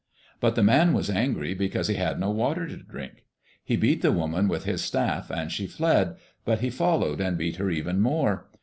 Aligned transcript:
But 0.39 0.55
the 0.55 0.63
man 0.63 0.93
was 0.93 1.11
angry 1.11 1.53
because 1.53 1.87
he 1.87 1.93
had 1.93 2.19
no 2.19 2.31
water 2.31 2.65
to 2.65 2.75
drink. 2.75 3.25
He 3.63 3.75
beat 3.75 4.01
the 4.01 4.11
woman 4.11 4.47
with 4.47 4.63
his 4.63 4.83
staff 4.83 5.29
and 5.29 5.51
she 5.51 5.67
fled, 5.67 6.15
but 6.43 6.61
he 6.61 6.71
followed 6.71 7.21
and 7.21 7.37
beat 7.37 7.57
her 7.57 7.69
even 7.69 7.99
more. 8.01 8.49